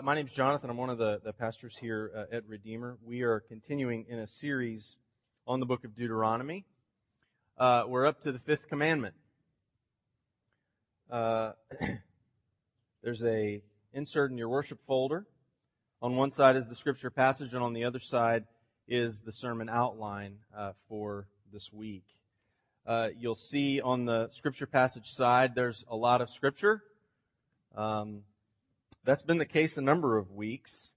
[0.00, 0.70] Uh, my name is Jonathan.
[0.70, 2.96] I'm one of the, the pastors here uh, at Redeemer.
[3.04, 4.96] We are continuing in a series
[5.46, 6.64] on the book of Deuteronomy.
[7.58, 9.14] Uh, we're up to the fifth commandment.
[11.10, 11.52] Uh,
[13.02, 13.60] there's a
[13.92, 15.26] insert in your worship folder.
[16.00, 18.44] On one side is the scripture passage, and on the other side
[18.88, 22.04] is the sermon outline uh, for this week.
[22.86, 26.84] Uh, you'll see on the scripture passage side there's a lot of scripture.
[27.76, 28.22] Um,
[29.04, 30.92] that's been the case a number of weeks.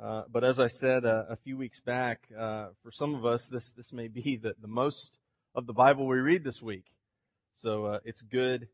[0.00, 3.48] Uh, but as I said uh, a few weeks back, uh, for some of us,
[3.48, 5.18] this this may be the, the most
[5.54, 6.84] of the Bible we read this week.
[7.54, 8.68] So uh, it's good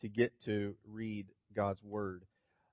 [0.00, 2.24] to get to read God's Word.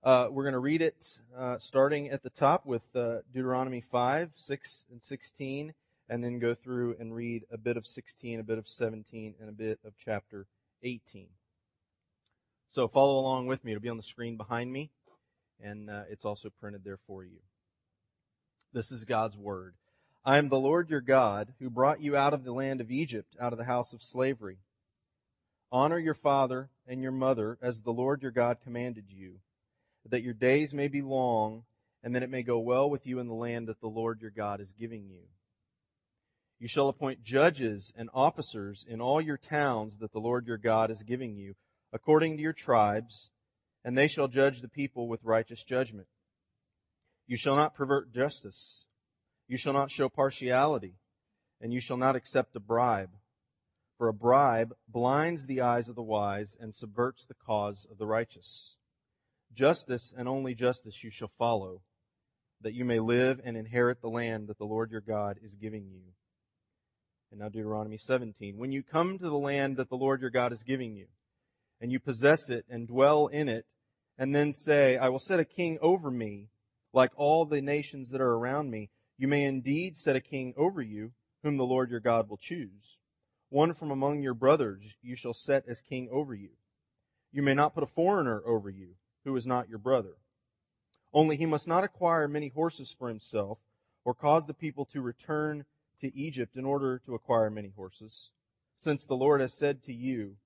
[0.04, 4.86] Uh, we're going to read it uh, starting at the top with Deuteronomy 5, 6,
[4.90, 5.76] and 16,
[6.10, 9.48] and then go through and read a bit of 16, a bit of 17, and
[9.48, 10.48] a bit of chapter
[10.82, 11.28] 18.
[12.72, 13.74] So follow along with me.
[13.74, 14.90] It'll be on the screen behind me
[15.64, 17.40] and uh, it's also printed there for you.
[18.74, 19.76] This is God's word.
[20.24, 23.36] I am the Lord your God who brought you out of the land of Egypt,
[23.40, 24.60] out of the house of slavery.
[25.72, 29.40] Honor your father and your mother as the Lord your God commanded you,
[30.08, 31.64] that your days may be long
[32.04, 34.32] and that it may go well with you in the land that the Lord your
[34.32, 35.22] God is giving you.
[36.60, 40.92] You shall appoint judges and officers in all your towns that the Lord your God
[40.92, 41.56] is giving you,
[41.92, 43.32] according to your tribes,
[43.84, 46.08] and they shall judge the people with righteous judgment.
[47.28, 48.86] You shall not pervert justice.
[49.48, 50.96] You shall not show partiality,
[51.60, 53.12] and you shall not accept a bribe.
[53.98, 58.08] For a bribe blinds the eyes of the wise and subverts the cause of the
[58.08, 58.78] righteous.
[59.54, 61.82] Justice and only justice you shall follow,
[62.62, 65.90] that you may live and inherit the land that the Lord your God is giving
[65.90, 66.02] you.
[67.32, 68.58] And now Deuteronomy 17.
[68.58, 71.08] When you come to the land that the Lord your God is giving you,
[71.82, 73.66] and you possess it and dwell in it,
[74.18, 76.50] and then say, I will set a king over me,
[76.94, 80.82] like all the nations that are around me, you may indeed set a king over
[80.82, 81.12] you,
[81.44, 82.98] whom the Lord your God will choose.
[83.50, 86.52] One from among your brothers you shall set as king over you.
[87.32, 88.96] You may not put a foreigner over you,
[89.26, 90.16] who is not your brother.
[91.14, 93.58] Only he must not acquire many horses for himself,
[94.06, 95.66] or cause the people to return
[96.00, 98.32] to Egypt in order to acquire many horses,
[98.78, 100.38] since the Lord has said to you,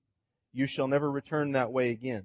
[0.56, 2.24] you shall never return that way again.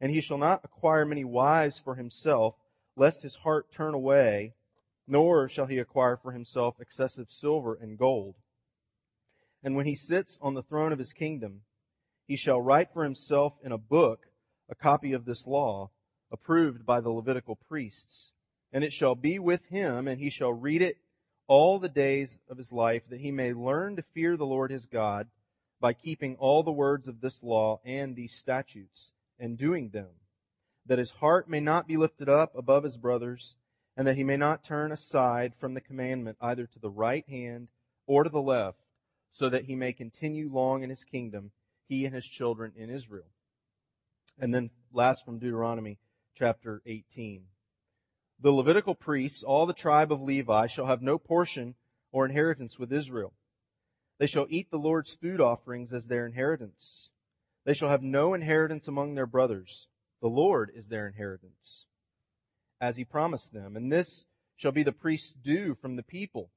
[0.00, 2.56] And he shall not acquire many wives for himself,
[2.96, 4.54] lest his heart turn away,
[5.06, 8.34] nor shall he acquire for himself excessive silver and gold.
[9.62, 11.60] And when he sits on the throne of his kingdom,
[12.26, 14.26] he shall write for himself in a book
[14.68, 15.90] a copy of this law,
[16.32, 18.32] approved by the Levitical priests.
[18.72, 20.96] And it shall be with him, and he shall read it
[21.46, 24.86] all the days of his life, that he may learn to fear the Lord his
[24.86, 25.28] God
[25.84, 30.08] by keeping all the words of this law and these statutes and doing them,
[30.86, 33.56] that his heart may not be lifted up above his brothers,
[33.94, 37.68] and that he may not turn aside from the commandment either to the right hand
[38.06, 38.78] or to the left,
[39.30, 41.50] so that he may continue long in his kingdom,
[41.86, 43.28] he and his children in Israel.
[44.38, 45.98] And then last from Deuteronomy
[46.34, 47.42] chapter 18.
[48.40, 51.74] The Levitical priests, all the tribe of Levi, shall have no portion
[52.10, 53.34] or inheritance with Israel
[54.24, 57.10] they shall eat the Lord's food offerings as their inheritance.
[57.66, 59.86] They shall have no inheritance among their brothers.
[60.22, 61.84] The Lord is their inheritance,
[62.80, 63.76] as he promised them.
[63.76, 64.24] And this
[64.56, 66.48] shall be the priest's due from the people,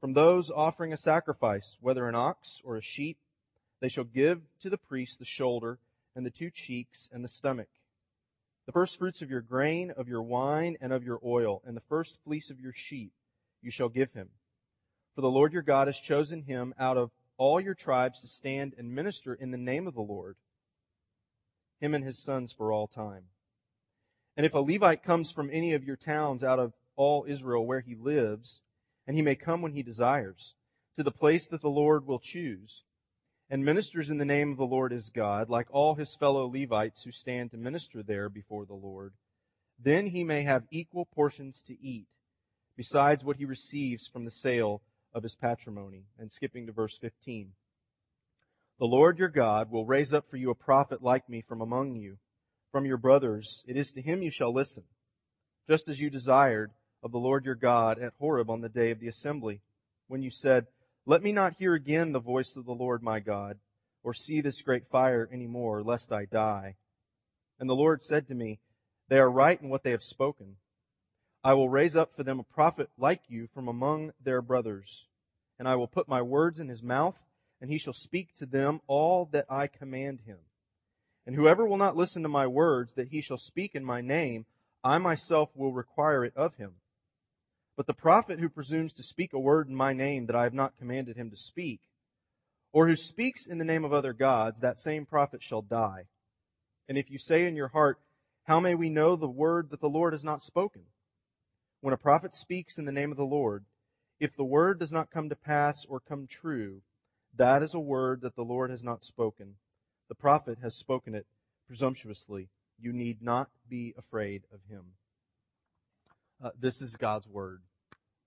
[0.00, 3.18] from those offering a sacrifice, whether an ox or a sheep.
[3.80, 5.80] They shall give to the priest the shoulder
[6.14, 7.70] and the two cheeks and the stomach.
[8.66, 11.82] The first fruits of your grain, of your wine, and of your oil, and the
[11.88, 13.10] first fleece of your sheep
[13.60, 14.28] you shall give him
[15.20, 18.72] for the Lord your God has chosen him out of all your tribes to stand
[18.78, 20.36] and minister in the name of the Lord,
[21.78, 23.24] him and his sons for all time.
[24.34, 27.80] And if a Levite comes from any of your towns out of all Israel where
[27.80, 28.62] he lives,
[29.06, 30.54] and he may come when he desires,
[30.96, 32.84] to the place that the Lord will choose,
[33.50, 37.02] and ministers in the name of the Lord his God, like all his fellow Levites
[37.02, 39.12] who stand to minister there before the Lord,
[39.78, 42.06] then he may have equal portions to eat,
[42.74, 44.80] besides what he receives from the sale
[45.12, 46.04] of his patrimony.
[46.18, 47.52] And skipping to verse 15.
[48.78, 51.96] The Lord your God will raise up for you a prophet like me from among
[51.96, 52.16] you,
[52.72, 53.62] from your brothers.
[53.66, 54.84] It is to him you shall listen,
[55.68, 56.72] just as you desired
[57.02, 59.60] of the Lord your God at Horeb on the day of the assembly,
[60.08, 60.66] when you said,
[61.04, 63.58] Let me not hear again the voice of the Lord my God,
[64.02, 66.76] or see this great fire any more, lest I die.
[67.58, 68.60] And the Lord said to me,
[69.08, 70.56] They are right in what they have spoken.
[71.42, 75.08] I will raise up for them a prophet like you from among their brothers,
[75.58, 77.16] and I will put my words in his mouth,
[77.60, 80.38] and he shall speak to them all that I command him.
[81.26, 84.44] And whoever will not listen to my words that he shall speak in my name,
[84.84, 86.72] I myself will require it of him.
[87.76, 90.54] But the prophet who presumes to speak a word in my name that I have
[90.54, 91.80] not commanded him to speak,
[92.72, 96.04] or who speaks in the name of other gods, that same prophet shall die.
[96.86, 97.98] And if you say in your heart,
[98.44, 100.82] how may we know the word that the Lord has not spoken?
[101.80, 103.64] When a prophet speaks in the name of the Lord,
[104.18, 106.82] if the word does not come to pass or come true,
[107.34, 109.54] that is a word that the Lord has not spoken.
[110.08, 111.26] The prophet has spoken it
[111.66, 112.48] presumptuously.
[112.78, 114.92] You need not be afraid of him.
[116.42, 117.62] Uh, this is God's word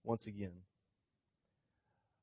[0.03, 0.63] once again.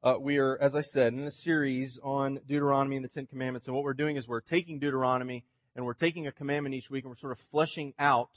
[0.02, 3.66] Uh, we are, as I said, in a series on Deuteronomy and the Ten Commandments,
[3.66, 5.44] and what we're doing is we're taking Deuteronomy
[5.76, 8.30] and we're taking a commandment each week and we're sort of fleshing out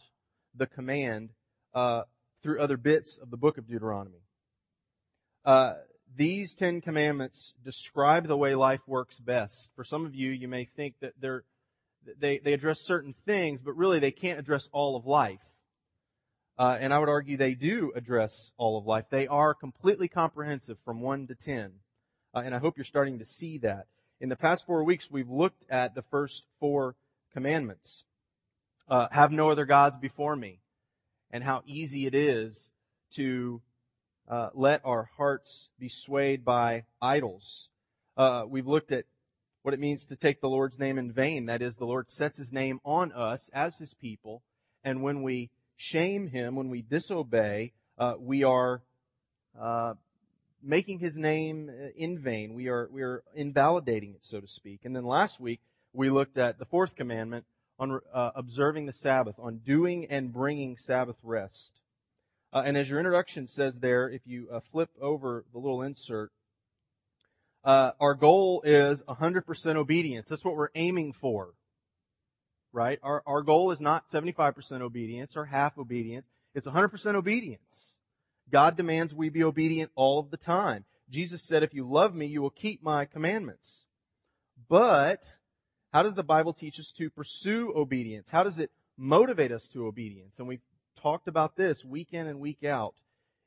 [0.53, 1.29] the command
[1.73, 2.03] uh,
[2.43, 4.21] through other bits of the book of Deuteronomy.
[5.45, 5.75] Uh,
[6.15, 9.71] these Ten Commandments describe the way life works best.
[9.75, 11.43] For some of you, you may think that they're
[12.19, 15.39] they, they address certain things, but really they can't address all of life.
[16.57, 19.05] Uh, and I would argue they do address all of life.
[19.09, 21.71] They are completely comprehensive from 1 to 10.
[22.35, 23.87] Uh, and I hope you're starting to see that.
[24.19, 26.95] In the past four weeks, we've looked at the first four
[27.33, 28.03] commandments.
[28.87, 30.59] Uh, have no other gods before me.
[31.33, 32.69] And how easy it is
[33.15, 33.61] to
[34.29, 37.69] uh, let our hearts be swayed by idols.
[38.15, 39.05] Uh, we've looked at
[39.63, 41.47] what it means to take the Lord's name in vain.
[41.47, 44.43] That is, the Lord sets His name on us as His people,
[44.83, 48.83] and when we shame Him, when we disobey, uh, we are
[49.59, 49.95] uh,
[50.61, 52.53] making His name uh, in vain.
[52.53, 54.81] We are we are invalidating it, so to speak.
[54.83, 55.61] And then last week
[55.93, 57.45] we looked at the fourth commandment
[57.79, 61.79] on uh, observing the Sabbath, on doing and bringing Sabbath rest.
[62.51, 66.31] Uh, and as your introduction says there, if you uh, flip over the little insert,
[67.63, 70.29] uh, our goal is 100% obedience.
[70.29, 71.53] That's what we're aiming for.
[72.71, 72.99] Right?
[73.01, 76.27] Our, our goal is not 75% obedience or half obedience.
[76.53, 77.95] It's 100% obedience.
[78.51, 80.85] God demands we be obedient all of the time.
[81.09, 83.85] Jesus said, if you love me, you will keep my commandments.
[84.69, 85.37] But,
[85.93, 88.31] how does the Bible teach us to pursue obedience?
[88.31, 90.39] How does it motivate us to obedience?
[90.39, 90.63] And we've
[91.01, 92.95] talked about this week in and week out.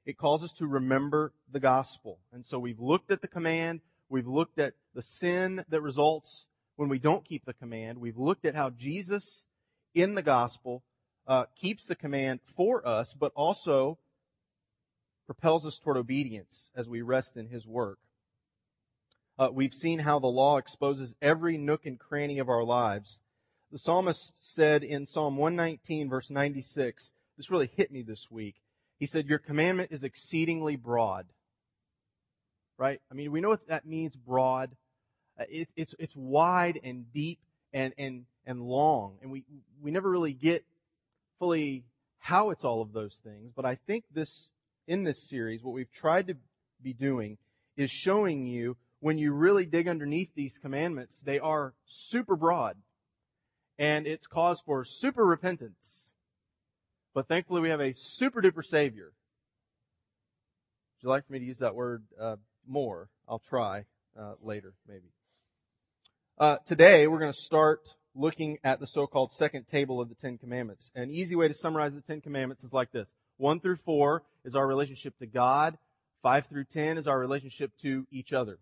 [0.05, 2.21] It calls us to remember the gospel.
[2.33, 6.47] And so we've looked at the command, We've looked at the sin that results
[6.77, 7.99] when we don't keep the command.
[7.99, 9.47] We've looked at how Jesus
[9.95, 10.85] in the gospel
[11.27, 13.99] uh, keeps the command for us, but also
[15.27, 17.99] propels us toward obedience as we rest in his work.
[19.39, 23.21] Uh, we've seen how the law exposes every nook and cranny of our lives.
[23.71, 28.57] The psalmist said in Psalm 119 verse 96, this really hit me this week.
[28.99, 31.27] He said, your commandment is exceedingly broad
[32.79, 33.01] right?
[33.11, 34.71] I mean, we know what that means broad.
[35.39, 37.39] Uh, it, it's, it's wide and deep
[37.73, 39.19] and, and, and long.
[39.23, 39.45] And we,
[39.83, 40.65] we never really get
[41.39, 41.85] fully
[42.19, 43.53] how it's all of those things.
[43.55, 44.51] But I think this,
[44.87, 46.37] in this series, what we've tried to
[46.83, 47.39] be doing
[47.77, 52.77] is showing you when you really dig underneath these commandments, they are super broad.
[53.79, 56.13] And it's cause for super repentance.
[57.15, 59.13] But thankfully we have a super duper savior.
[60.97, 63.11] Would you like for me to use that word, uh, more.
[63.29, 63.85] I'll try
[64.19, 65.13] uh, later, maybe.
[66.39, 67.81] Uh, today, we're going to start
[68.15, 70.91] looking at the so-called second table of the Ten Commandments.
[70.95, 73.13] An easy way to summarize the Ten Commandments is like this.
[73.37, 75.77] One through four is our relationship to God.
[76.23, 78.59] Five through ten is our relationship to each other.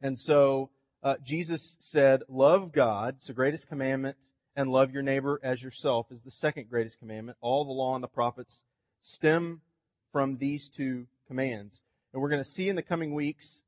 [0.00, 0.70] And so,
[1.02, 4.16] uh, Jesus said, love God, it's the greatest commandment,
[4.56, 7.38] and love your neighbor as yourself is the second greatest commandment.
[7.40, 8.62] All the law and the prophets
[9.00, 9.60] stem
[10.12, 11.82] from these two commands.
[12.12, 13.62] And we're going to see in the coming weeks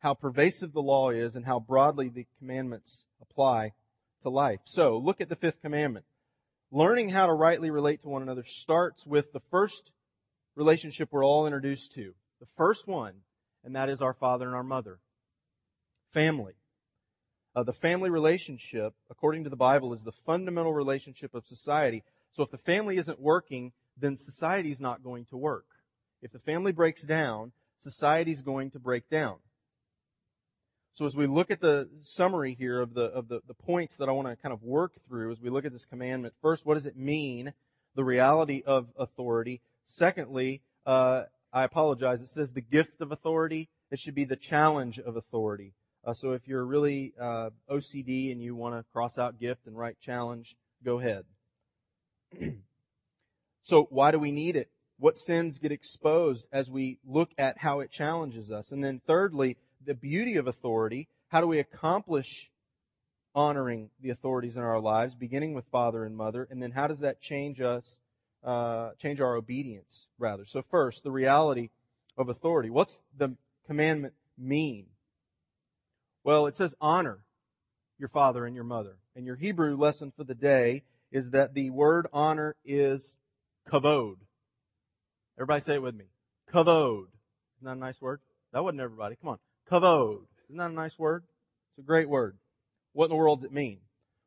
[0.00, 3.72] how pervasive the law is and how broadly the commandments apply
[4.22, 4.60] to life.
[4.64, 6.04] So, look at the fifth commandment.
[6.70, 9.92] Learning how to rightly relate to one another starts with the first
[10.56, 12.14] relationship we're all introduced to.
[12.40, 13.14] The first one,
[13.62, 14.98] and that is our father and our mother.
[16.14, 16.54] Family.
[17.56, 22.04] Uh, the family relationship, according to the Bible, is the fundamental relationship of society.
[22.32, 25.66] So if the family isn't working, then society is not going to work.
[26.22, 29.38] If the family breaks down, society is going to break down.
[30.94, 34.08] So as we look at the summary here of the, of the, the points that
[34.08, 36.74] I want to kind of work through as we look at this commandment, first, what
[36.74, 37.52] does it mean?
[37.96, 39.60] The reality of authority.
[39.86, 42.22] Secondly, uh, I apologize.
[42.22, 43.68] It says the gift of authority.
[43.90, 45.74] It should be the challenge of authority.
[46.06, 49.76] Uh, so if you're really uh, OCD and you want to cross out gift and
[49.76, 51.24] write challenge, go ahead.
[53.62, 54.68] so why do we need it?
[54.98, 58.70] what sins get exposed as we look at how it challenges us.
[58.70, 61.08] And then thirdly, the beauty of authority.
[61.28, 62.50] How do we accomplish
[63.34, 66.46] honoring the authorities in our lives, beginning with father and mother?
[66.48, 67.98] And then how does that change us
[68.44, 70.44] uh, change our obedience rather.
[70.44, 71.70] So first, the reality
[72.16, 72.68] of authority.
[72.68, 74.86] What's the commandment mean?
[76.24, 77.20] Well, it says honor
[77.98, 78.96] your father and your mother.
[79.14, 83.16] And your Hebrew lesson for the day is that the word honor is
[83.70, 84.16] kavod.
[85.38, 86.06] Everybody say it with me.
[86.52, 87.06] Kavod.
[87.58, 88.20] Isn't that a nice word?
[88.52, 89.16] That wasn't everybody.
[89.20, 89.38] Come on.
[89.70, 90.24] Kavod.
[90.48, 91.24] Isn't that a nice word?
[91.70, 92.36] It's a great word.
[92.92, 93.78] What in the world does it mean?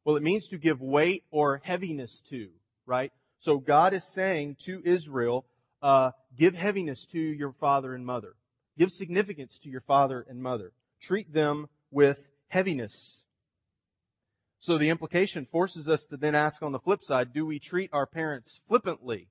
[0.06, 2.50] Well, it means to give weight or heaviness to,
[2.86, 3.12] right?
[3.40, 5.46] So God is saying to Israel,
[5.82, 8.36] uh, give heaviness to your father and mother.
[8.78, 10.72] Give significance to your father and mother.
[11.02, 13.24] Treat them with heaviness.
[14.60, 17.90] So the implication forces us to then ask on the flip side, do we treat
[17.94, 19.30] our parents flippantly?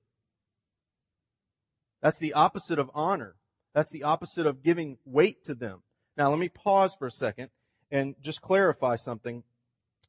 [2.01, 3.35] That's the opposite of honor.
[3.73, 5.83] That's the opposite of giving weight to them.
[6.15, 7.49] Now let me pause for a second
[7.91, 9.43] and just clarify something.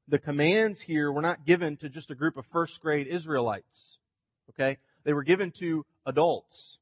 [0.06, 3.98] The commands here were not given to just a group of first grade Israelites.
[4.50, 4.78] Okay?
[5.04, 6.78] They were given to adults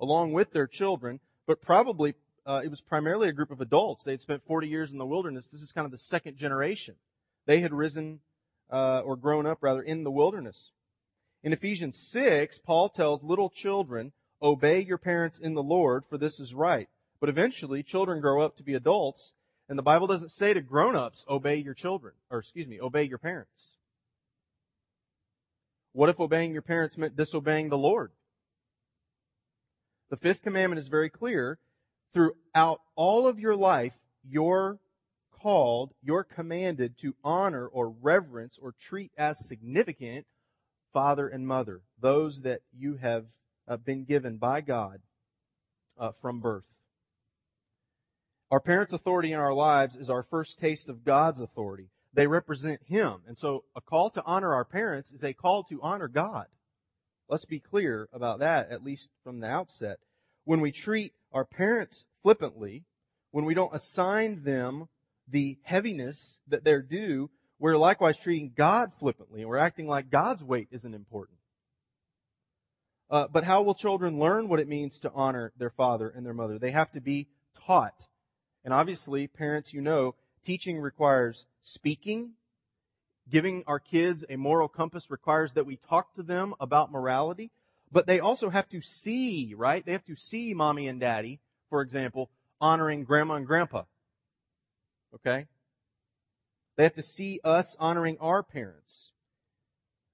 [0.00, 2.14] along with their children, but probably
[2.46, 4.02] uh, it was primarily a group of adults.
[4.02, 5.48] They had spent 40 years in the wilderness.
[5.48, 6.96] This is kind of the second generation.
[7.46, 8.20] They had risen
[8.70, 10.70] uh, or grown up rather in the wilderness.
[11.42, 16.38] In Ephesians 6, Paul tells little children, obey your parents in the Lord, for this
[16.38, 16.88] is right.
[17.20, 19.34] But eventually, children grow up to be adults,
[19.68, 23.18] and the Bible doesn't say to grown-ups, obey your children, or excuse me, obey your
[23.18, 23.74] parents.
[25.92, 28.12] What if obeying your parents meant disobeying the Lord?
[30.10, 31.58] The fifth commandment is very clear.
[32.12, 34.78] Throughout all of your life, you're
[35.32, 40.26] called, you're commanded to honor or reverence or treat as significant
[40.92, 43.26] father and mother, those that you have
[43.68, 45.00] uh, been given by God
[45.98, 46.64] uh, from birth.
[48.50, 51.90] Our parents' authority in our lives is our first taste of God's authority.
[52.12, 53.20] They represent Him.
[53.28, 56.46] And so a call to honor our parents is a call to honor God.
[57.28, 60.00] Let's be clear about that, at least from the outset.
[60.44, 62.84] When we treat our parents flippantly,
[63.30, 64.88] when we don't assign them
[65.28, 70.42] the heaviness that they're due, we're likewise treating God flippantly, and we're acting like God's
[70.42, 71.38] weight isn't important.
[73.10, 76.34] Uh, but how will children learn what it means to honor their father and their
[76.34, 76.58] mother?
[76.58, 77.28] They have to be
[77.66, 78.06] taught.
[78.64, 82.32] And obviously, parents, you know, teaching requires speaking.
[83.28, 87.50] Giving our kids a moral compass requires that we talk to them about morality.
[87.92, 89.84] But they also have to see, right?
[89.84, 92.30] They have to see mommy and daddy, for example,
[92.60, 93.82] honoring grandma and grandpa.
[95.14, 95.46] Okay?
[96.76, 99.12] They have to see us honoring our parents.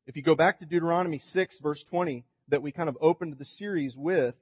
[0.06, 3.45] If you go back to Deuteronomy 6 verse 20 that we kind of opened the
[3.45, 4.37] series with,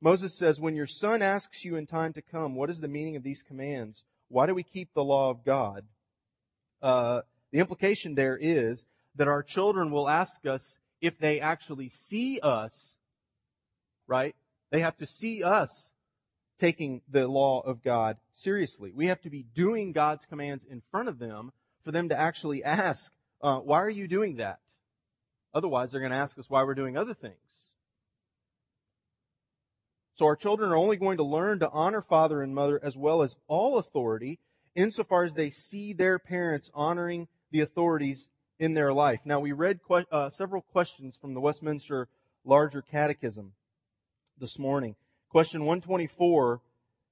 [0.00, 3.16] Moses says, when your son asks you in time to come, what is the meaning
[3.16, 4.04] of these commands?
[4.28, 5.84] Why do we keep the law of God?
[6.80, 12.40] Uh, the implication there is that our children will ask us if they actually see
[12.42, 12.96] us,
[14.06, 14.34] right?
[14.70, 15.92] They have to see us
[16.58, 18.92] taking the law of God seriously.
[18.94, 21.52] We have to be doing God's commands in front of them
[21.84, 24.58] for them to actually ask, uh, why are you doing that?
[25.54, 27.70] Otherwise, they're going to ask us why we're doing other things.
[30.16, 33.22] So our children are only going to learn to honor father and mother as well
[33.22, 34.40] as all authority
[34.74, 38.28] insofar as they see their parents honoring the authorities
[38.58, 39.20] in their life.
[39.24, 42.08] Now we read que- uh, several questions from the Westminster
[42.44, 43.52] Larger Catechism
[44.38, 44.96] this morning.
[45.28, 46.60] Question 124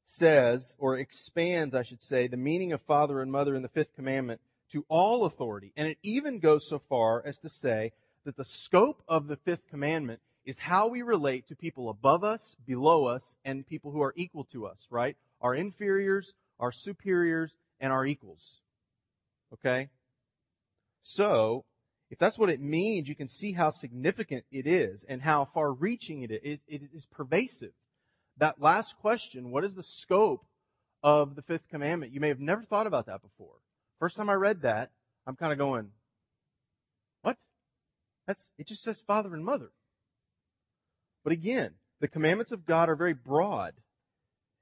[0.04, 3.94] says, or expands, I should say, the meaning of father and mother in the fifth
[3.94, 4.40] commandment
[4.72, 5.72] to all authority.
[5.76, 7.92] And it even goes so far as to say
[8.24, 12.56] that the scope of the fifth commandment is how we relate to people above us,
[12.66, 15.16] below us, and people who are equal to us, right?
[15.40, 18.60] Our inferiors, our superiors, and our equals.
[19.52, 19.88] Okay?
[21.08, 21.64] So,
[22.10, 25.72] if that's what it means, you can see how significant it is and how far
[25.72, 26.58] reaching it is.
[26.66, 27.70] It is pervasive.
[28.38, 30.44] That last question, what is the scope
[31.04, 32.12] of the fifth commandment?
[32.12, 33.54] You may have never thought about that before.
[34.00, 34.90] First time I read that,
[35.28, 35.92] I'm kind of going,
[37.22, 37.36] what?
[38.26, 39.70] That's, it just says father and mother.
[41.22, 43.74] But again, the commandments of God are very broad.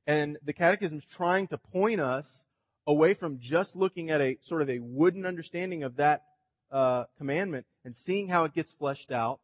[0.06, 2.44] And the catechism is trying to point us
[2.86, 6.24] away from just looking at a sort of a wooden understanding of that
[6.74, 9.38] uh, commandment and seeing how it gets fleshed out,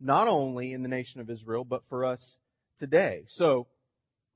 [0.00, 2.40] not only in the nation of Israel, but for us
[2.78, 3.24] today.
[3.28, 3.68] So,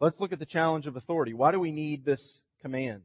[0.00, 1.34] let's look at the challenge of authority.
[1.34, 3.02] Why do we need this command?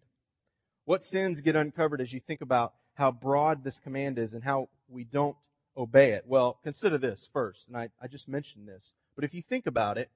[0.85, 4.69] What sins get uncovered as you think about how broad this command is and how
[4.87, 5.35] we don't
[5.75, 6.25] obey it?
[6.27, 8.93] Well, consider this first, and I, I just mentioned this.
[9.15, 10.11] But if you think about it,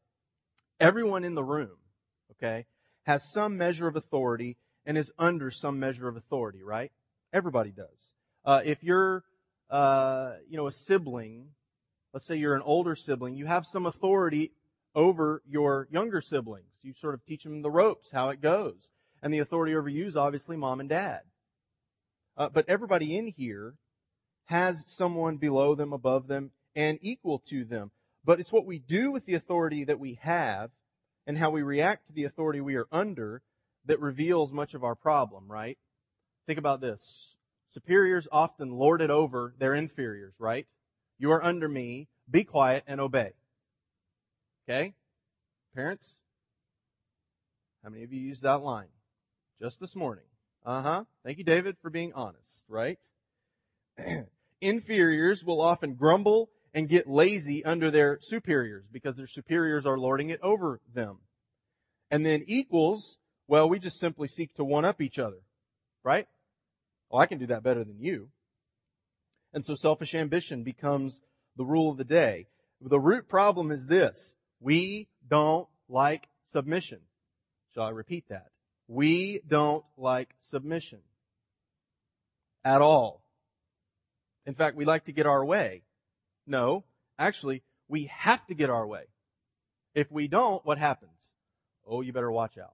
[0.80, 1.78] everyone in the room,
[2.34, 2.68] okay,
[3.08, 6.92] has some measure of authority and is under some measure of authority, right?
[7.34, 8.14] Everybody does.
[8.48, 9.26] Uh, if you're,
[9.70, 11.50] uh, you know, a sibling,
[12.14, 14.54] let's say you're an older sibling, you have some authority
[14.96, 16.72] over your younger siblings.
[16.82, 18.90] You sort of teach them the ropes, how it goes.
[19.22, 21.24] And the authority over you is obviously mom and dad.
[22.38, 23.76] Uh, but everybody in here
[24.46, 27.92] has someone below them, above them, and equal to them.
[28.24, 30.72] But it's what we do with the authority that we have
[31.26, 33.42] and how we react to the authority we are under
[33.88, 35.78] that reveals much of our problem, right?
[36.46, 37.37] Think about this.
[37.70, 40.68] Superiors often lord it over their inferiors, right?
[41.20, 42.08] You are under me.
[42.30, 43.32] Be quiet and obey.
[44.68, 44.94] Okay?
[45.76, 46.18] Parents?
[47.84, 48.90] How many of you used that line?
[49.62, 50.26] Just this morning.
[50.66, 51.04] Uh huh.
[51.24, 53.00] Thank you, David, for being honest, right?
[54.62, 60.30] Inferiors will often grumble and get lazy under their superiors because their superiors are lording
[60.30, 61.20] it over them.
[62.12, 65.42] And then equals, well, we just simply seek to one up each other,
[66.04, 66.28] right?
[67.12, 68.30] Oh, I can do that better than you.
[69.54, 71.22] And so selfish ambition becomes
[71.56, 72.48] the rule of the day.
[72.82, 74.34] The root problem is this.
[74.60, 77.00] We don't like submission.
[77.74, 78.48] Shall I repeat that?
[78.88, 81.00] We don't like submission.
[82.64, 83.24] At all.
[84.46, 85.84] In fact, we like to get our way.
[86.46, 86.84] No,
[87.20, 89.04] actually, we have to get our way.
[89.94, 91.34] If we don't, what happens?
[91.86, 92.74] Oh, you better watch out.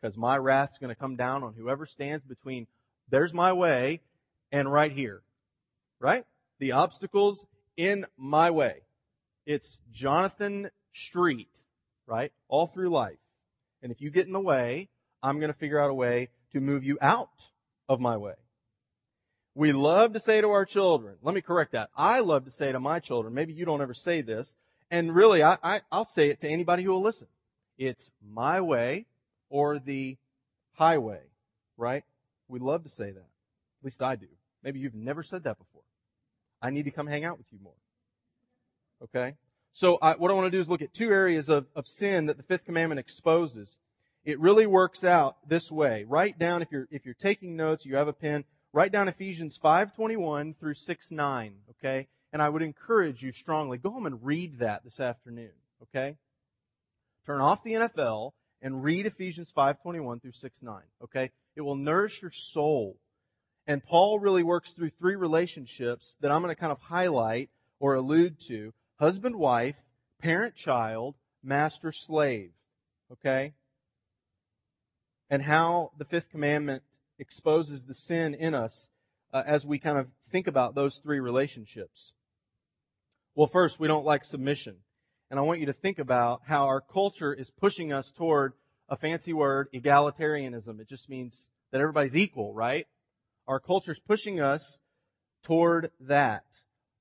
[0.00, 2.66] Because my wrath's to come down on whoever stands between
[3.10, 4.00] there's my way
[4.52, 5.22] and right here.
[6.00, 6.24] Right?
[6.58, 7.46] The obstacles
[7.76, 8.82] in my way.
[9.46, 11.50] It's Jonathan Street,
[12.06, 12.32] right?
[12.48, 13.18] All through life.
[13.82, 14.88] And if you get in the way,
[15.22, 17.46] I'm going to figure out a way to move you out
[17.88, 18.34] of my way.
[19.54, 21.90] We love to say to our children, let me correct that.
[21.96, 24.54] I love to say to my children, maybe you don't ever say this,
[24.90, 27.28] and really I, I, I'll say it to anybody who will listen.
[27.78, 29.06] It's my way
[29.48, 30.16] or the
[30.74, 31.20] highway,
[31.76, 32.04] right?
[32.48, 33.18] We love to say that.
[33.18, 34.26] At least I do.
[34.62, 35.82] Maybe you've never said that before.
[36.62, 37.74] I need to come hang out with you more.
[39.02, 39.34] Okay?
[39.72, 42.26] So I, what I want to do is look at two areas of, of sin
[42.26, 43.76] that the fifth commandment exposes.
[44.24, 46.04] It really works out this way.
[46.08, 49.58] Write down, if you're, if you're taking notes, you have a pen, write down Ephesians
[49.62, 52.08] 5.21 through 6.9, okay?
[52.32, 56.16] And I would encourage you strongly, go home and read that this afternoon, okay?
[57.24, 61.30] Turn off the NFL and read Ephesians 5.21 through 6.9, okay?
[61.56, 62.98] It will nourish your soul.
[63.66, 67.94] And Paul really works through three relationships that I'm going to kind of highlight or
[67.94, 69.76] allude to husband wife,
[70.20, 72.50] parent child, master slave.
[73.10, 73.54] Okay?
[75.28, 76.82] And how the fifth commandment
[77.18, 78.90] exposes the sin in us
[79.32, 82.12] uh, as we kind of think about those three relationships.
[83.34, 84.76] Well, first, we don't like submission.
[85.30, 88.52] And I want you to think about how our culture is pushing us toward
[88.88, 90.80] a fancy word, egalitarianism.
[90.80, 92.86] It just means that everybody's equal, right?
[93.48, 94.78] Our culture is pushing us
[95.42, 96.44] toward that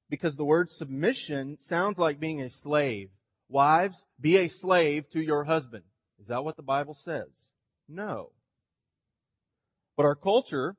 [0.10, 3.10] because the word submission sounds like being a slave.
[3.50, 5.84] Wives, be a slave to your husband.
[6.20, 7.50] Is that what the Bible says?
[7.88, 8.32] No.
[9.98, 10.76] But our culture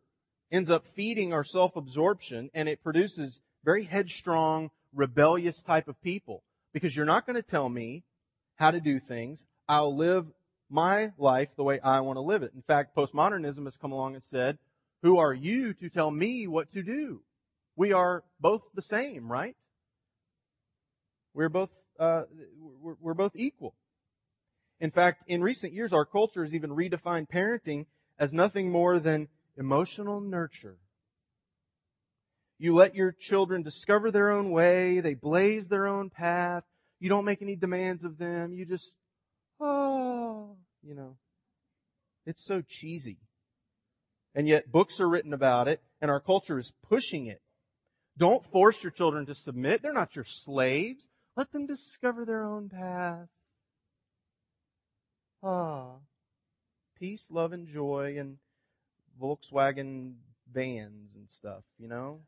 [0.50, 6.42] ends up feeding our self-absorption and it produces very headstrong, rebellious type of people.
[6.72, 8.04] Because you're not going to tell me
[8.56, 9.46] how to do things.
[9.68, 10.26] I'll live
[10.70, 12.52] my life the way I want to live it.
[12.54, 14.58] In fact, postmodernism has come along and said,
[15.02, 17.22] who are you to tell me what to do?
[17.76, 19.54] we are both the same, right?
[21.34, 22.22] We're both, uh,
[22.80, 23.74] we're, we're both equal.
[24.80, 27.86] In fact, in recent years, our culture has even redefined parenting
[28.18, 30.78] as nothing more than emotional nurture.
[32.58, 35.00] You let your children discover their own way.
[35.00, 36.64] They blaze their own path.
[36.98, 38.54] You don't make any demands of them.
[38.54, 38.96] You just,
[39.60, 41.16] oh, you know.
[42.24, 43.18] It's so cheesy.
[44.34, 47.40] And yet books are written about it and our culture is pushing it.
[48.18, 49.82] Don't force your children to submit.
[49.82, 51.08] They're not your slaves.
[51.36, 53.28] Let them discover their own path.
[55.42, 55.96] Ah.
[56.98, 58.38] Peace, love, and joy, and
[59.20, 60.14] Volkswagen
[60.50, 62.20] vans and stuff, you know?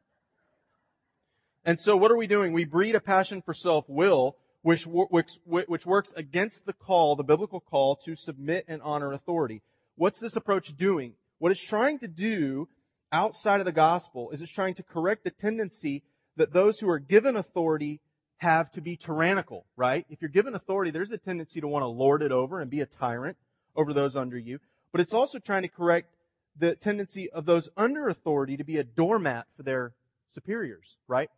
[1.65, 2.53] And so what are we doing?
[2.53, 7.61] We breed a passion for self-will, which, which, which works against the call, the biblical
[7.61, 9.63] call to submit and honor authority.
[9.97, 11.15] What's this approach doing?
[11.39, 12.69] What it's trying to do
[13.13, 16.03] outside of the gospel is it's trying to correct the tendency
[16.37, 18.01] that those who are given authority
[18.39, 20.07] have to be tyrannical, right?
[20.09, 22.81] If you're given authority, there's a tendency to want to lord it over and be
[22.81, 23.37] a tyrant
[23.75, 24.61] over those under you.
[24.93, 26.09] But it's also trying to correct
[26.57, 29.93] the tendency of those under authority to be a doormat for their
[30.31, 31.31] superiors, right?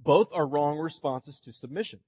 [0.00, 2.00] Both are wrong responses to submission.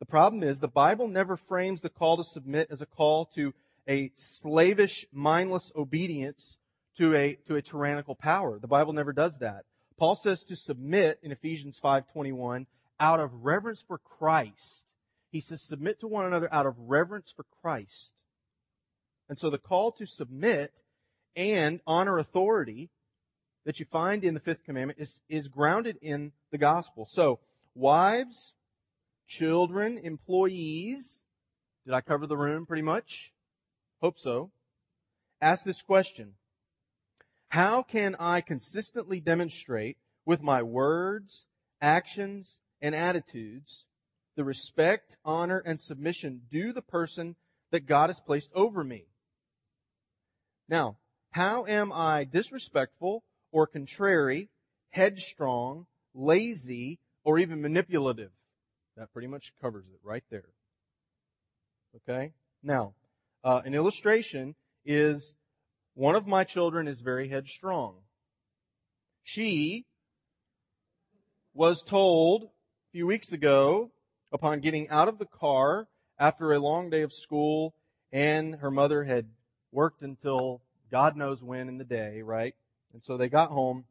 [0.00, 3.52] The problem is the Bible never frames the call to submit as a call to
[3.88, 6.56] a slavish, mindless obedience
[6.98, 8.58] to a, to a tyrannical power.
[8.58, 9.64] The Bible never does that.
[9.98, 12.66] Paul says to submit in Ephesians 5:21
[13.00, 14.92] out of reverence for Christ.
[15.30, 18.14] He says, submit to one another out of reverence for Christ.
[19.28, 20.82] And so the call to submit
[21.36, 22.90] and honor authority
[23.64, 27.06] that you find in the fifth commandment is, is grounded in the gospel.
[27.06, 27.40] So,
[27.74, 28.54] wives,
[29.28, 31.24] children, employees,
[31.84, 33.32] did I cover the room pretty much?
[34.00, 34.50] Hope so.
[35.40, 36.34] Ask this question.
[37.50, 41.46] How can I consistently demonstrate with my words,
[41.80, 43.84] actions, and attitudes
[44.36, 47.36] the respect, honor, and submission due the person
[47.70, 49.06] that God has placed over me?
[50.68, 50.98] Now,
[51.30, 54.50] how am I disrespectful or contrary,
[54.90, 58.30] headstrong, lazy, or even manipulative?
[58.98, 60.48] That pretty much covers it right there.
[61.96, 62.32] Okay?
[62.64, 62.94] Now,
[63.44, 65.34] uh, an illustration is
[65.94, 67.94] one of my children is very headstrong.
[69.22, 69.84] She
[71.54, 73.92] was told a few weeks ago,
[74.32, 75.86] upon getting out of the car
[76.18, 77.74] after a long day of school,
[78.12, 79.26] and her mother had
[79.70, 82.54] worked until God knows when in the day, right?
[82.92, 83.84] And so they got home,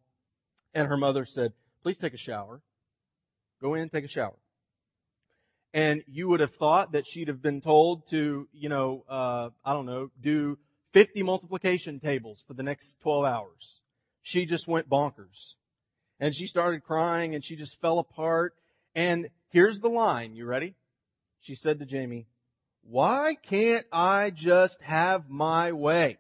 [0.73, 2.61] and her mother said, please take a shower.
[3.61, 4.35] Go in, take a shower.
[5.73, 9.73] And you would have thought that she'd have been told to, you know, uh, I
[9.73, 10.57] don't know, do
[10.93, 13.81] 50 multiplication tables for the next 12 hours.
[14.21, 15.53] She just went bonkers.
[16.19, 18.55] And she started crying and she just fell apart.
[18.95, 20.35] And here's the line.
[20.35, 20.75] You ready?
[21.39, 22.27] She said to Jamie,
[22.81, 26.17] why can't I just have my way?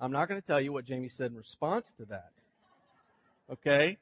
[0.00, 2.32] I'm not going to tell you what Jamie said in response to that.
[3.50, 3.98] Okay?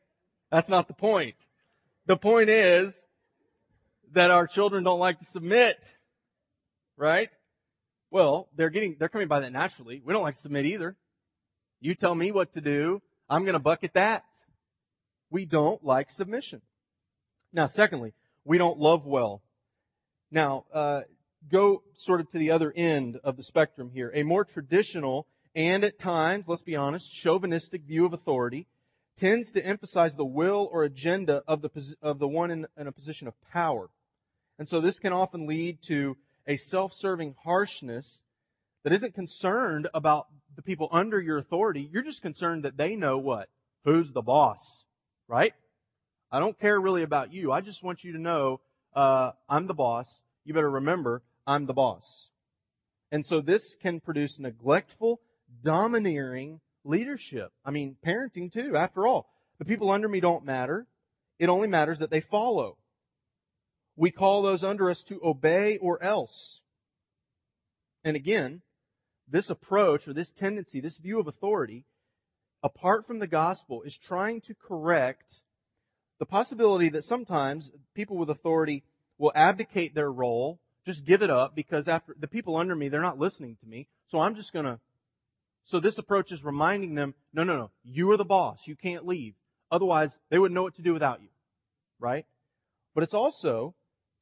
[0.51, 1.37] That's not the point.
[2.07, 3.07] The point is
[4.15, 5.77] that our children don't like to submit.
[6.97, 7.31] Right?
[8.11, 10.01] Well, they're getting, they're coming by that naturally.
[10.05, 10.97] We don't like to submit either.
[11.81, 13.03] You tell me what to do.
[13.29, 14.25] I'm going to bucket that.
[15.31, 16.63] We don't like submission.
[17.53, 19.43] Now, secondly, we don't love well.
[20.31, 21.03] Now, uh,
[21.51, 24.13] go sort of to the other end of the spectrum here.
[24.15, 28.67] A more traditional and at times, let's be honest, chauvinistic view of authority
[29.17, 32.93] tends to emphasize the will or agenda of the, of the one in, in a
[32.93, 33.89] position of power.
[34.59, 38.23] And so this can often lead to a self-serving harshness
[38.85, 41.89] that isn't concerned about the people under your authority.
[41.93, 43.49] You're just concerned that they know what?
[43.85, 44.85] Who's the boss?
[45.27, 45.55] Right?
[46.31, 47.51] I don't care really about you.
[47.51, 48.61] I just want you to know,
[48.95, 50.23] uh, I'm the boss.
[50.45, 52.29] You better remember, I'm the boss.
[53.11, 55.21] And so this can produce neglectful,
[55.63, 57.53] domineering leadership.
[57.65, 59.27] I mean, parenting too, after all.
[59.59, 60.87] The people under me don't matter.
[61.39, 62.77] It only matters that they follow.
[63.97, 66.61] We call those under us to obey or else.
[68.03, 68.63] And again,
[69.29, 71.85] this approach or this tendency, this view of authority,
[72.63, 75.43] apart from the gospel, is trying to correct
[76.19, 78.85] the possibility that sometimes people with authority
[79.19, 83.01] will abdicate their role, just give it up because after the people under me, they're
[83.01, 83.89] not listening to me.
[84.11, 84.81] So I'm just gonna,
[85.65, 88.67] so this approach is reminding them, no, no, no, you are the boss.
[88.67, 89.35] You can't leave.
[89.71, 91.29] Otherwise, they wouldn't know what to do without you.
[91.99, 92.27] Right?
[92.95, 93.75] But it's also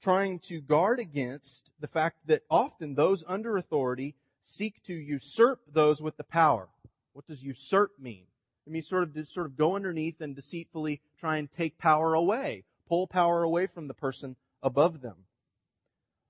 [0.02, 6.02] trying to guard against the fact that often those under authority seek to usurp those
[6.02, 6.68] with the power.
[7.12, 8.24] What does usurp mean?
[8.66, 12.64] It means sort of sort of go underneath and deceitfully try and take power away,
[12.88, 15.26] pull power away from the person above them.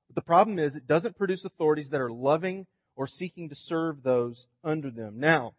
[0.09, 4.03] But the problem is it doesn't produce authorities that are loving or seeking to serve
[4.03, 5.19] those under them.
[5.19, 5.55] Now,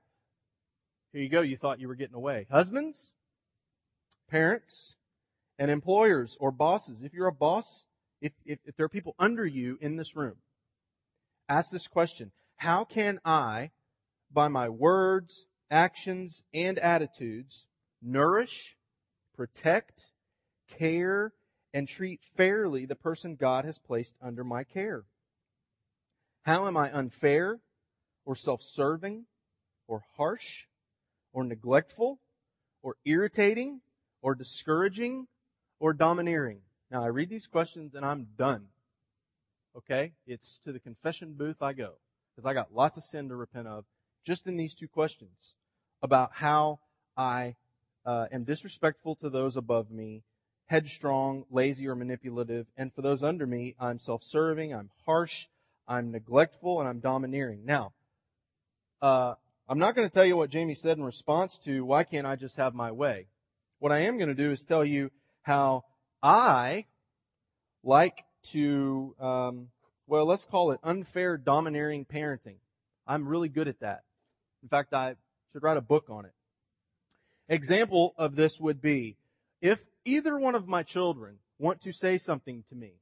[1.12, 1.41] here you go.
[1.41, 2.47] You thought you were getting away.
[2.52, 3.12] Husbands,
[4.30, 4.95] parents,
[5.58, 7.02] and employers or bosses.
[7.02, 7.86] If you're a boss,
[8.23, 10.38] if, if, if there are people under you in this room,
[11.49, 12.31] ask this question.
[12.55, 13.71] How can I,
[14.31, 17.67] by my words, actions, and attitudes,
[18.01, 18.77] nourish,
[19.36, 20.05] protect,
[20.79, 21.33] care,
[21.73, 25.03] and treat fairly the person God has placed under my care?
[26.43, 27.59] How am I unfair
[28.25, 29.25] or self-serving
[29.86, 30.65] or harsh
[31.33, 32.21] or neglectful
[32.81, 33.81] or irritating
[34.21, 35.27] or discouraging
[35.81, 36.62] or domineering?
[36.93, 38.67] Now I read these questions and I'm done.
[39.75, 40.13] Okay?
[40.27, 41.93] It's to the confession booth I go.
[42.36, 43.86] Because I got lots of sin to repent of
[44.23, 45.56] just in these two questions
[46.03, 46.79] about how
[47.17, 47.56] I
[48.06, 50.21] uh, am disrespectful to those above me,
[50.67, 55.47] headstrong, lazy, or manipulative, and for those under me, I'm self-serving, I'm harsh,
[55.88, 57.65] I'm neglectful, and I'm domineering.
[57.65, 57.93] Now,
[59.01, 59.36] uh,
[59.67, 62.36] I'm not going to tell you what Jamie said in response to why can't I
[62.36, 63.27] just have my way.
[63.79, 65.12] What I am going to do is tell you
[65.43, 65.84] how
[66.23, 66.86] I
[67.83, 69.67] like to, um,
[70.07, 72.55] well, let's call it unfair domineering parenting.
[73.05, 74.03] I'm really good at that.
[74.63, 75.15] In fact, I
[75.51, 76.33] should write a book on it.
[77.49, 79.17] Example of this would be
[79.62, 82.93] if either one of my children want to say something to me,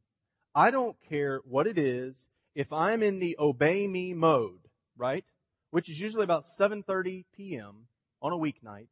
[0.56, 5.26] I don't care what it is, if I'm in the obey me mode, right?
[5.70, 7.88] Which is usually about 7.30 p.m.
[8.22, 8.88] on a weeknight,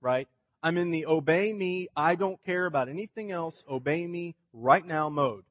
[0.00, 0.28] right?
[0.66, 5.08] I'm in the obey me, I don't care about anything else, obey me right now
[5.08, 5.44] mode.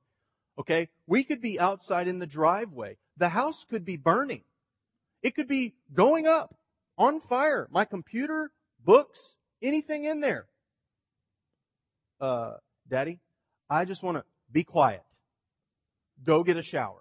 [0.60, 0.89] Okay?
[1.08, 2.97] We could be outside in the driveway.
[3.15, 4.43] The house could be burning.
[5.23, 6.54] It could be going up
[6.97, 7.69] on fire.
[7.71, 8.51] My computer,
[8.84, 10.47] books, anything in there.
[12.19, 13.21] Uh, daddy,
[13.69, 15.04] I just want to be quiet.
[16.25, 16.99] Go get a shower.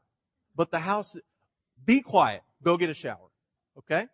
[0.54, 1.16] But the house,
[1.84, 2.42] be quiet.
[2.62, 3.32] Go get a shower.
[3.76, 4.06] Okay?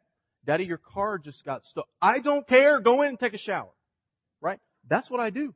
[0.46, 1.86] Daddy, your car just got stuck.
[2.00, 2.80] I don't care.
[2.80, 3.72] Go in and take a shower.
[4.40, 4.58] Right?
[4.88, 5.54] That's what I do.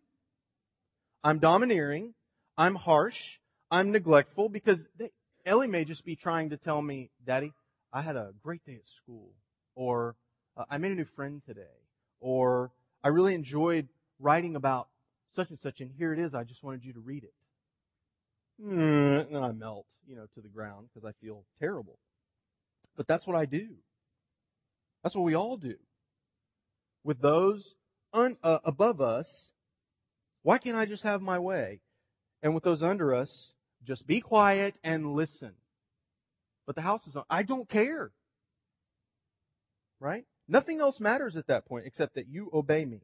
[1.23, 2.15] I'm domineering.
[2.57, 3.39] I'm harsh.
[3.71, 5.11] I'm neglectful because they,
[5.47, 7.53] Ellie may just be trying to tell me, Daddy,
[7.93, 9.31] I had a great day at school.
[9.75, 10.17] Or
[10.57, 11.63] uh, I made a new friend today.
[12.21, 12.71] Or
[13.03, 13.89] I really enjoyed
[14.21, 14.89] writing about
[15.31, 16.35] such and such and here it is.
[16.35, 17.35] I just wanted you to read it.
[19.27, 21.99] And then I melt, you know, to the ground because I feel terrible.
[22.97, 23.69] But that's what I do.
[25.03, 25.75] That's what we all do.
[27.03, 27.75] With those
[28.15, 29.53] un, uh, above us,
[30.43, 31.81] why can't I just have my way?
[32.43, 35.53] And with those under us, just be quiet and listen.
[36.67, 37.25] But the house is on.
[37.29, 38.13] I don't care.
[40.01, 40.25] Right?
[40.49, 43.01] Nothing else matters at that point except that you obey me.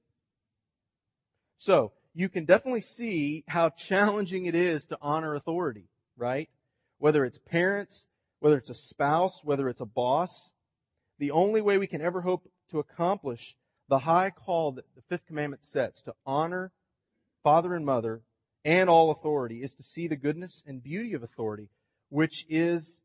[1.57, 6.49] So, you can definitely see how challenging it is to honor authority, right?
[6.99, 8.09] Whether it's parents,
[8.41, 10.51] whether it's a spouse, whether it's a boss.
[11.19, 13.57] The only way we can ever hope to accomplish
[13.91, 16.71] the high call that the fifth commandment sets to honor
[17.43, 18.23] father and mother
[18.65, 21.71] and all authority is to see the goodness and beauty of authority,
[22.09, 23.03] which is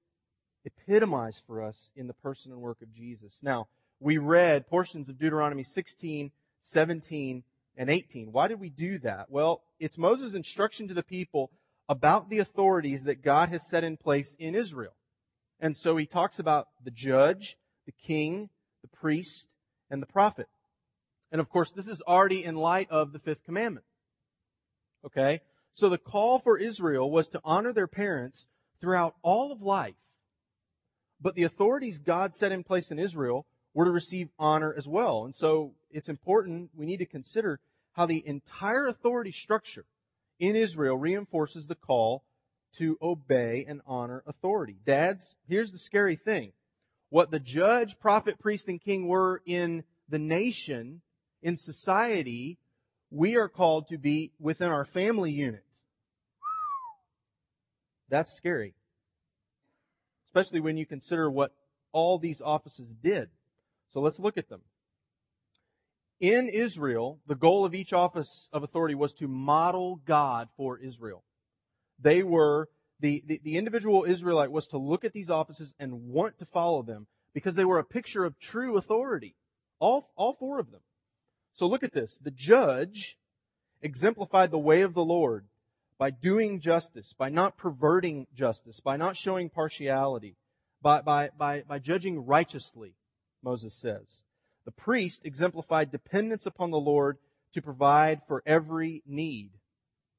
[0.63, 3.39] epitomized for us in the person and work of Jesus.
[3.41, 3.67] Now,
[3.99, 7.43] we read portions of Deuteronomy 16, 17,
[7.75, 8.31] and 18.
[8.31, 9.25] Why did we do that?
[9.29, 11.49] Well, it's Moses' instruction to the people
[11.89, 14.93] about the authorities that God has set in place in Israel.
[15.59, 18.49] And so he talks about the judge, the king,
[18.83, 19.55] the priest,
[19.89, 20.47] and the prophet.
[21.31, 23.85] And of course, this is already in light of the fifth commandment.
[25.05, 25.41] Okay?
[25.73, 28.45] So the call for Israel was to honor their parents
[28.79, 29.95] throughout all of life.
[31.19, 35.25] But the authorities God set in place in Israel were to receive honor as well.
[35.25, 37.59] And so it's important, we need to consider
[37.93, 39.85] how the entire authority structure
[40.39, 42.23] in Israel reinforces the call
[42.77, 44.77] to obey and honor authority.
[44.85, 46.51] Dads, here's the scary thing.
[47.09, 51.01] What the judge, prophet, priest, and king were in the nation,
[51.45, 52.57] in society,
[53.11, 55.63] we are called to be within our family unit.
[58.09, 58.73] That's scary.
[60.25, 61.51] Especially when you consider what
[61.91, 63.29] all these offices did.
[63.93, 64.61] So let's look at them.
[66.19, 71.23] In Israel, the goal of each office of authority was to model God for Israel.
[71.99, 76.39] They were, the, the, the, individual Israelite was to look at these offices and want
[76.39, 77.05] to follow them
[77.35, 79.35] because they were a picture of true authority.
[79.79, 80.81] All, all four of them.
[81.55, 82.19] So look at this.
[82.21, 83.17] The judge
[83.81, 85.45] exemplified the way of the Lord
[85.97, 90.35] by doing justice, by not perverting justice, by not showing partiality,
[90.81, 92.95] by, by, by, by judging righteously,
[93.41, 94.23] Moses says.
[94.65, 97.17] The priest exemplified dependence upon the Lord
[97.53, 99.51] to provide for every need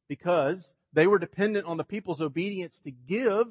[0.09, 3.47] because they were dependent on the people's obedience to give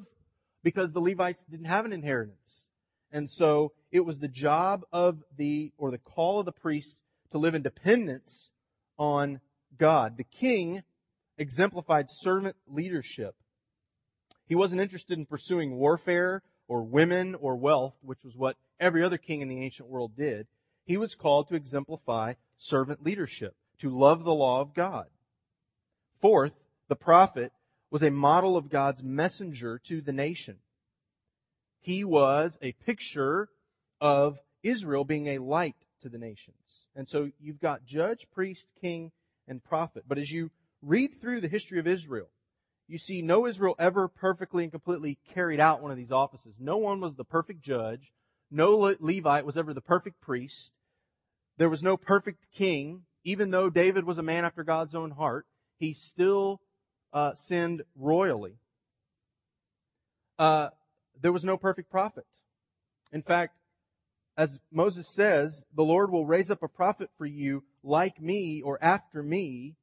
[0.64, 2.66] because the Levites didn't have an inheritance.
[3.12, 6.98] And so it was the job of the, or the call of the priest
[7.30, 8.50] to live in dependence
[8.98, 9.40] on
[9.78, 10.16] God.
[10.16, 10.82] The king
[11.38, 13.34] exemplified servant leadership.
[14.46, 19.18] He wasn't interested in pursuing warfare or women or wealth, which was what every other
[19.18, 20.46] king in the ancient world did.
[20.84, 25.06] He was called to exemplify servant leadership, to love the law of God.
[26.20, 26.52] Fourth,
[26.88, 27.52] the prophet
[27.90, 30.58] was a model of God's messenger to the nation.
[31.80, 33.48] He was a picture
[34.00, 36.86] of Israel being a light to the nations.
[36.94, 39.12] And so you've got judge, priest, king,
[39.48, 40.04] and prophet.
[40.06, 40.50] But as you
[40.82, 42.28] read through the history of Israel,
[42.88, 46.54] you see no Israel ever perfectly and completely carried out one of these offices.
[46.58, 48.12] No one was the perfect judge.
[48.50, 50.72] No Levite was ever the perfect priest.
[51.58, 53.02] There was no perfect king.
[53.24, 55.46] Even though David was a man after God's own heart,
[55.78, 56.60] he still
[57.12, 58.58] uh, sinned royally.
[60.38, 60.68] Uh,
[61.20, 62.26] there was no perfect prophet.
[63.12, 63.56] In fact,
[64.36, 68.78] as Moses says, the Lord will raise up a prophet for you like me or
[68.82, 69.76] after me.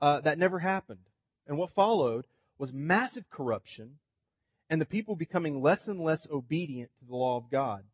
[0.00, 1.06] Uh, that never happened.
[1.46, 2.24] And what followed
[2.58, 3.98] was massive corruption
[4.68, 7.84] and the people becoming less and less obedient to the law of God.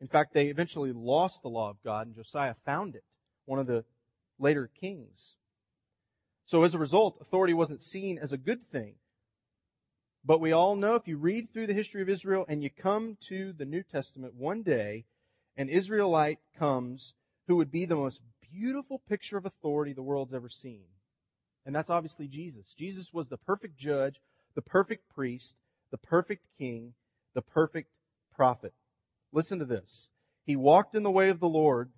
[0.00, 3.04] In fact, they eventually lost the law of God and Josiah found it.
[3.44, 3.84] One of the
[4.38, 5.36] later kings.
[6.46, 8.94] So as a result, authority wasn't seen as a good thing.
[10.24, 13.18] But we all know if you read through the history of Israel and you come
[13.28, 15.04] to the New Testament one day,
[15.56, 17.12] an Israelite comes
[17.46, 20.84] who would be the most beautiful picture of authority the world's ever seen.
[21.66, 22.74] And that's obviously Jesus.
[22.76, 24.20] Jesus was the perfect judge,
[24.54, 25.56] the perfect priest,
[25.90, 26.94] the perfect king,
[27.34, 27.90] the perfect
[28.34, 28.72] prophet.
[29.32, 30.08] Listen to this.
[30.46, 31.90] He walked in the way of the Lord,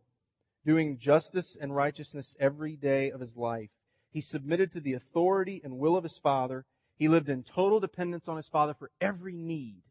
[0.64, 3.70] doing justice and righteousness every day of his life.
[4.10, 6.64] He submitted to the authority and will of his Father.
[6.96, 9.82] He lived in total dependence on his Father for every need.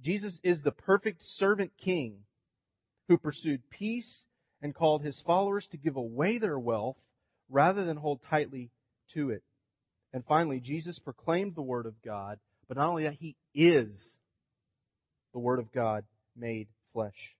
[0.00, 2.24] Jesus is the perfect servant king
[3.08, 4.26] who pursued peace
[4.60, 6.96] and called his followers to give away their wealth
[7.50, 8.70] rather than hold tightly
[9.12, 9.42] to it.
[10.12, 14.18] And finally, Jesus proclaimed the Word of God, but not only that, he is
[15.32, 16.04] the Word of God
[16.36, 17.36] made flesh.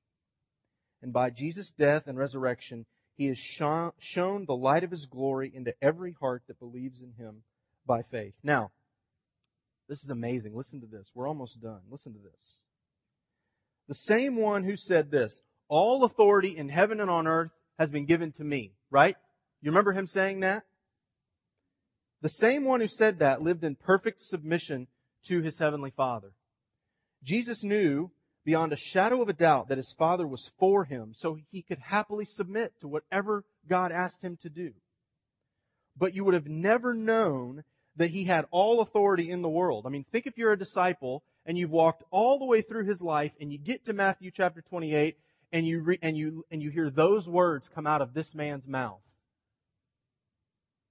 [1.01, 2.87] And by Jesus' death and resurrection,
[3.17, 7.43] he has shone the light of his glory into every heart that believes in him
[7.87, 8.35] by faith.
[8.42, 8.71] Now,
[9.88, 10.57] this is amazing.
[10.57, 11.11] Listen to this.
[11.14, 11.81] We're almost done.
[11.90, 12.61] Listen to this.
[13.88, 18.07] The same one who said this, all authority in heaven and on earth has been
[18.07, 19.16] given to me, right?
[19.61, 20.64] You remember him saying that?
[22.21, 24.87] The same one who said that lived in perfect submission
[25.27, 26.33] to his heavenly Father.
[27.23, 28.11] Jesus knew
[28.45, 31.79] beyond a shadow of a doubt that his Father was for him, so he could
[31.79, 34.73] happily submit to whatever God asked him to do.
[35.97, 37.64] But you would have never known
[37.97, 39.87] that he had all authority in the world.
[39.87, 43.03] I mean, think if you're a disciple and you've walked all the way through his
[43.03, 45.17] life and you get to Matthew chapter 28
[45.53, 48.67] and you re- and you and you hear those words come out of this man's
[48.67, 49.03] mouth.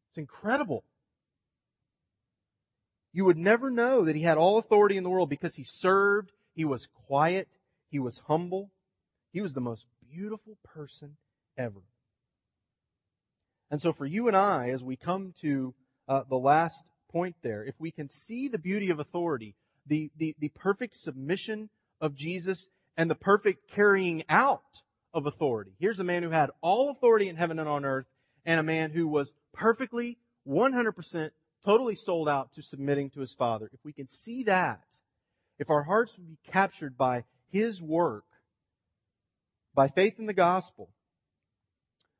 [0.09, 0.83] It's incredible.
[3.13, 6.31] You would never know that he had all authority in the world because he served,
[6.53, 7.57] he was quiet,
[7.89, 8.71] he was humble,
[9.31, 11.17] he was the most beautiful person
[11.57, 11.81] ever.
[13.69, 15.73] And so for you and I, as we come to
[16.07, 20.35] uh, the last point there, if we can see the beauty of authority, the, the,
[20.39, 21.69] the perfect submission
[21.99, 24.81] of Jesus, and the perfect carrying out
[25.13, 25.71] of authority.
[25.79, 28.05] Here's a man who had all authority in heaven and on earth,
[28.45, 31.31] and a man who was perfectly, 100%
[31.65, 33.69] totally sold out to submitting to his Father.
[33.73, 34.81] If we can see that,
[35.59, 38.23] if our hearts would be captured by his work,
[39.75, 40.89] by faith in the gospel,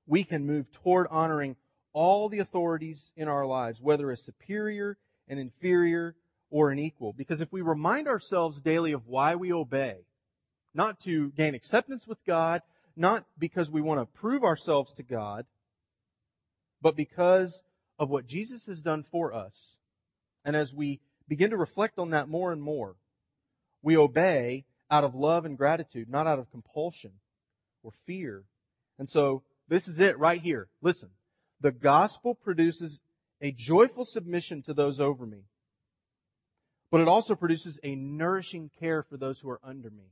[0.05, 1.55] we can move toward honoring
[1.93, 6.15] all the authorities in our lives, whether as superior and inferior
[6.49, 7.13] or an equal.
[7.13, 10.05] Because if we remind ourselves daily of why we obey,
[10.73, 12.61] not to gain acceptance with God,
[12.95, 15.45] not because we want to prove ourselves to God,
[16.81, 17.63] but because
[17.99, 19.77] of what Jesus has done for us.
[20.43, 22.95] And as we begin to reflect on that more and more,
[23.81, 27.11] we obey out of love and gratitude, not out of compulsion
[27.83, 28.43] or fear.
[28.99, 30.67] And so this is it right here.
[30.81, 31.09] Listen.
[31.61, 32.99] The gospel produces
[33.39, 35.43] a joyful submission to those over me,
[36.89, 40.11] but it also produces a nourishing care for those who are under me.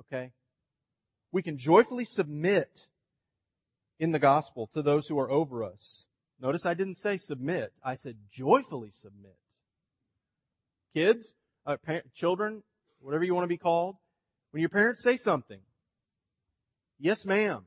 [0.00, 0.32] Okay?
[1.30, 2.86] We can joyfully submit
[4.00, 6.04] in the gospel to those who are over us.
[6.40, 7.72] Notice I didn't say submit.
[7.82, 9.36] I said joyfully submit.
[10.94, 11.34] Kids,
[11.66, 11.76] uh,
[12.14, 12.62] children,
[13.00, 13.96] whatever you want to be called,
[14.52, 15.60] when your parents say something,
[16.98, 17.64] yes ma'am.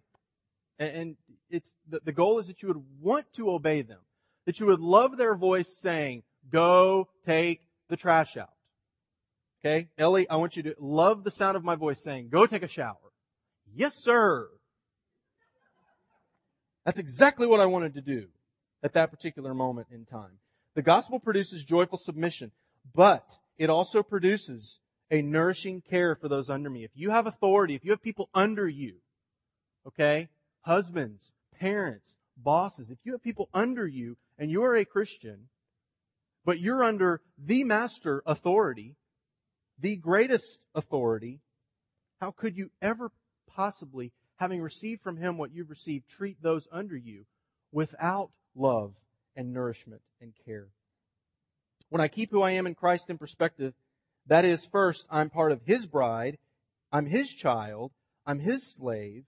[0.82, 1.16] And,
[1.50, 4.00] it's, the goal is that you would want to obey them.
[4.46, 8.54] That you would love their voice saying, go take the trash out.
[9.60, 9.90] Okay?
[9.98, 12.68] Ellie, I want you to love the sound of my voice saying, go take a
[12.68, 12.96] shower.
[13.76, 14.48] Yes, sir.
[16.86, 18.28] That's exactly what I wanted to do
[18.82, 20.40] at that particular moment in time.
[20.74, 22.52] The gospel produces joyful submission,
[22.96, 24.80] but it also produces
[25.12, 26.86] a nourishing care for those under me.
[26.86, 28.96] If you have authority, if you have people under you,
[29.86, 30.30] okay,
[30.62, 35.50] husbands, parents, bosses, if you have people under you and you are a Christian,
[36.46, 38.96] but you're under the master authority,
[39.80, 41.40] the greatest authority,
[42.20, 43.12] how could you ever
[43.48, 47.26] possibly, having received from him what you've received, treat those under you
[47.72, 48.94] without love
[49.36, 50.68] and nourishment and care.
[51.90, 53.74] When I keep who I am in Christ in perspective,
[54.28, 56.38] that is first, I'm part of His bride,
[56.92, 57.92] I'm His child,
[58.26, 59.26] I'm His slave,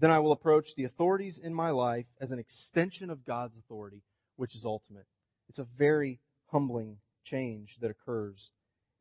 [0.00, 4.02] then I will approach the authorities in my life as an extension of God's authority,
[4.36, 5.06] which is ultimate.
[5.48, 6.20] It's a very
[6.50, 8.50] humbling change that occurs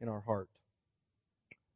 [0.02, 0.50] in our heart.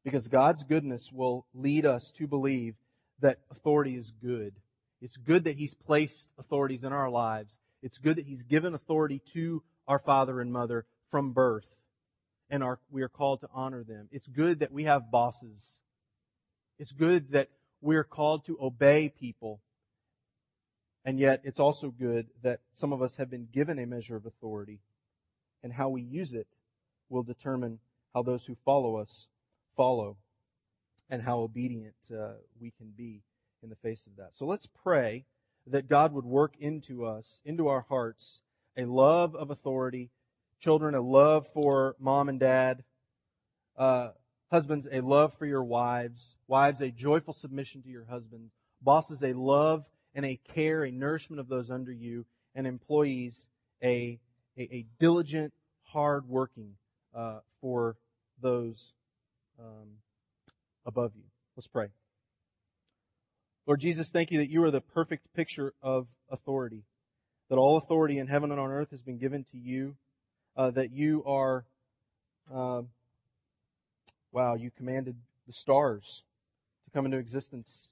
[0.03, 2.75] Because God's goodness will lead us to believe
[3.19, 4.55] that authority is good.
[5.01, 9.21] It's good that He's placed authorities in our lives it's good that He's given authority
[9.33, 11.67] to our father and mother from birth,
[12.49, 14.07] and we are called to honor them.
[14.11, 15.79] It's good that we have bosses.
[16.79, 17.49] It's good that
[17.83, 19.61] we're called to obey people
[21.05, 24.25] And yet, it's also good that some of us have been given a measure of
[24.25, 24.79] authority,
[25.61, 26.47] and how we use it
[27.09, 27.79] will determine
[28.13, 29.27] how those who follow us
[29.75, 30.17] follow
[31.09, 33.21] and how obedient uh, we can be
[33.61, 34.29] in the face of that.
[34.33, 35.25] So let's pray
[35.67, 38.41] that God would work into us, into our hearts,
[38.77, 40.09] a love of authority,
[40.59, 42.83] children, a love for mom and dad,
[43.77, 44.11] uh,
[44.53, 49.33] husbands, a love for your wives, wives, a joyful submission to your husbands, bosses, a
[49.33, 52.23] love and a care, a nourishment of those under you,
[52.53, 53.47] and employees,
[53.83, 54.19] a,
[54.55, 55.51] a, a diligent,
[55.85, 56.75] hard working
[57.15, 57.97] uh, for
[58.43, 58.93] those
[59.59, 59.87] um,
[60.85, 61.23] above you.
[61.57, 61.87] Let's pray.
[63.65, 66.83] Lord Jesus, thank you that you are the perfect picture of authority,
[67.49, 69.95] that all authority in heaven and on earth has been given to you,
[70.55, 71.65] uh, that you are,
[72.53, 72.83] uh,
[74.33, 75.15] wow, you commanded
[75.47, 76.23] the stars
[76.85, 77.91] to come into existence,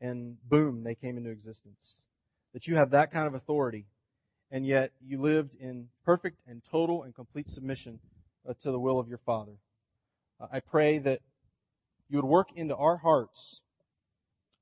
[0.00, 2.02] and boom, they came into existence.
[2.52, 3.86] That you have that kind of authority,
[4.50, 8.00] and yet you lived in perfect and total and complete submission
[8.46, 9.52] uh, to the will of your Father.
[10.40, 11.20] Uh, I pray that
[12.08, 13.60] you would work into our hearts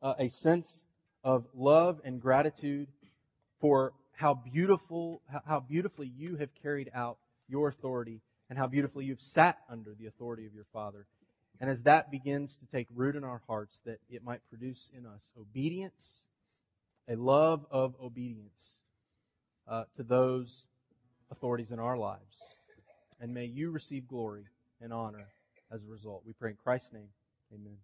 [0.02, 0.84] uh, a sense
[1.24, 2.88] of love and gratitude
[3.58, 9.20] for how beautiful, how beautifully you have carried out your authority and how beautifully you've
[9.20, 11.06] sat under the authority of your Father.
[11.60, 15.06] And as that begins to take root in our hearts, that it might produce in
[15.06, 16.24] us obedience,
[17.08, 18.76] a love of obedience
[19.66, 20.66] uh, to those
[21.30, 22.42] authorities in our lives.
[23.20, 24.44] And may you receive glory
[24.80, 25.28] and honor
[25.72, 26.22] as a result.
[26.26, 27.08] We pray in Christ's name.
[27.52, 27.78] Amen.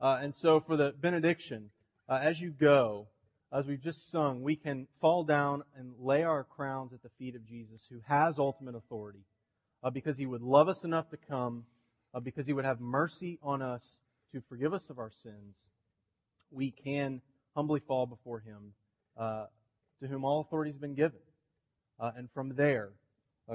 [0.00, 1.70] Uh, and so for the benediction,
[2.08, 3.06] uh, as you go,
[3.54, 7.36] as we've just sung, we can fall down and lay our crowns at the feet
[7.36, 9.24] of Jesus, who has ultimate authority,
[9.84, 11.64] uh, because he would love us enough to come,
[12.12, 13.98] uh, because he would have mercy on us
[14.32, 15.54] to forgive us of our sins.
[16.50, 17.20] We can
[17.54, 18.72] humbly fall before him,
[19.16, 19.46] uh,
[20.02, 21.20] to whom all authority has been given.
[22.00, 22.90] Uh, and from there,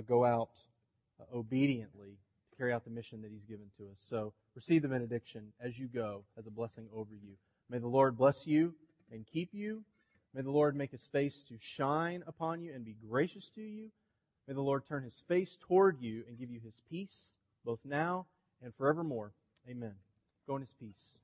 [0.08, 0.52] go out
[1.34, 2.20] obediently
[2.52, 3.98] to carry out the mission that He's given to us.
[4.10, 7.34] So receive the benediction as you go as a blessing over you.
[7.70, 8.76] May the Lord bless you
[9.12, 9.84] and keep you.
[10.34, 13.90] May the Lord make His face to shine upon you and be gracious to you.
[14.48, 17.34] May the Lord turn His face toward you and give you His peace,
[17.66, 18.26] both now
[18.64, 19.32] and forevermore.
[19.70, 19.96] Amen.
[20.48, 21.16] Go in His peace.